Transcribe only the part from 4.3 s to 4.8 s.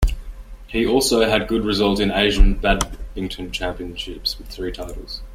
with three